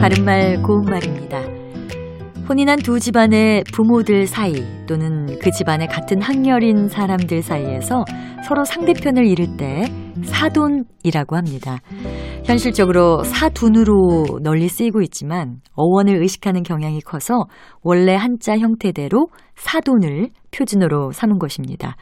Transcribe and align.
바른말 0.00 0.60
고운말입니다. 0.60 1.38
혼인한 2.48 2.80
두 2.80 2.98
집안의 2.98 3.62
부모들 3.72 4.26
사이 4.26 4.54
또는 4.88 5.38
그 5.38 5.52
집안의 5.52 5.86
같은 5.86 6.20
학렬인 6.20 6.88
사람들 6.88 7.40
사이에서 7.40 8.04
서로 8.44 8.64
상대편을 8.64 9.24
잃을 9.24 9.56
때 9.56 9.84
사돈이라고 10.24 11.36
합니다. 11.36 11.78
현실적으로 12.44 13.22
사둔으로 13.22 14.40
널리 14.42 14.68
쓰이고 14.68 15.00
있지만 15.02 15.60
어원을 15.74 16.20
의식하는 16.20 16.64
경향이 16.64 17.00
커서 17.02 17.44
원래 17.82 18.16
한자 18.16 18.58
형태대로 18.58 19.28
사돈을 19.54 20.30
표준어로 20.50 21.12
삼은 21.12 21.38
것입니다. 21.38 21.94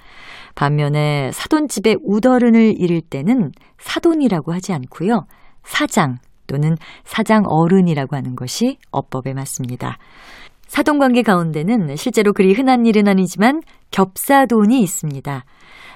반면에 0.55 1.31
사돈집의 1.31 1.99
우더른을 2.07 2.81
잃을 2.81 3.03
때는 3.03 3.51
사돈이라고 3.79 4.55
하지 4.55 4.73
않고요. 4.73 5.27
사장 5.63 6.17
또는 6.53 6.77
사장 7.05 7.45
어른이라고 7.47 8.15
하는 8.15 8.37
것이 8.37 8.77
어법에 8.91 9.33
맞습니다. 9.33 9.97
사돈관계 10.67 11.23
가운데는 11.23 11.97
실제로 11.97 12.35
그리 12.35 12.53
흔한 12.53 12.85
일은 12.85 13.09
아니지만 13.09 13.63
겹사돈이 13.91 14.79
있습니다. 14.83 15.45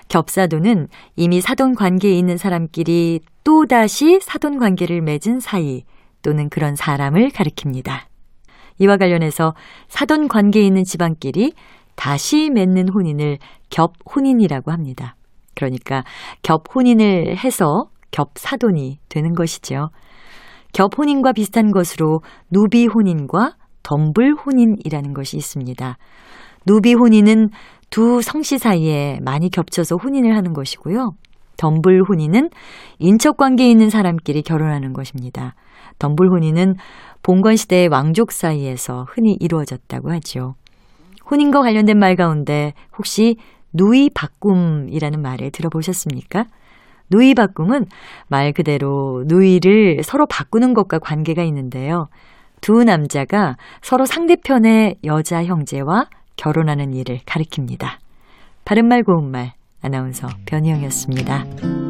겹사돈은 0.09 0.89
이미 1.17 1.43
사돈 1.43 1.75
관계에 1.75 2.13
있는 2.13 2.39
사람끼리 2.39 3.21
또다시 3.45 4.19
사돈 4.23 4.59
관계를 4.59 5.03
맺은 5.03 5.41
사이 5.41 5.83
또는 6.23 6.49
그런 6.49 6.75
사람을 6.75 7.29
가리킵니다. 7.29 8.07
이와 8.79 8.97
관련해서 8.97 9.55
사돈 9.89 10.29
관계에 10.29 10.63
있는 10.63 10.85
집안끼리 10.85 11.53
다시 11.97 12.49
맺는 12.51 12.89
혼인을 12.89 13.39
겹혼인이라고 13.69 14.73
합니다. 14.73 15.17
그러니까 15.55 16.03
겹혼인을 16.43 17.37
해서 17.37 17.91
겹사돈이 18.11 19.01
되는 19.09 19.35
것이죠. 19.35 19.91
겹혼인과 20.77 21.33
비슷한 21.33 21.71
것으로 21.71 22.21
누비혼인과 22.51 23.57
덤불혼인이라는 23.83 25.15
것이 25.15 25.39
있습니다. 25.39 25.97
누비혼인은 26.67 27.49
두 27.89 28.21
성씨 28.21 28.59
사이에 28.59 29.19
많이 29.23 29.49
겹쳐서 29.49 29.97
혼인을 29.97 30.37
하는 30.37 30.53
것이고요. 30.53 31.13
덤불혼인은 31.57 32.51
인척 32.99 33.39
관계에 33.39 33.71
있는 33.71 33.89
사람끼리 33.89 34.43
결혼하는 34.43 34.93
것입니다. 34.93 35.55
덤불혼인은 35.99 36.75
봉건 37.23 37.57
시대의 37.57 37.89
왕족 37.89 38.31
사이에서 38.31 39.07
흔히 39.09 39.35
이루어졌다고 39.41 40.13
하죠. 40.13 40.57
혼인과 41.31 41.63
관련된 41.63 41.99
말 41.99 42.17
가운데 42.17 42.75
혹시 42.99 43.37
누이 43.73 44.11
바꿈이라는 44.15 45.23
말을 45.23 45.53
들어보셨습니까? 45.53 46.45
누이 47.11 47.35
바꿈은 47.35 47.87
말 48.29 48.53
그대로 48.53 49.25
누이를 49.27 50.03
서로 50.03 50.27
바꾸는 50.27 50.75
것과 50.75 50.99
관계가 50.99 51.43
있는데요. 51.45 52.09
두 52.61 52.85
남자가 52.85 53.57
서로 53.83 54.07
상대편의 54.07 54.97
여자 55.05 55.45
형제와 55.45 56.07
결혼하는 56.37 56.93
일을 56.93 57.19
가리킵니다. 57.21 57.99
바른말 58.65 59.05
고운말 59.05 59.53
아나운서 59.83 60.29
변희영이었습니다. 60.47 61.86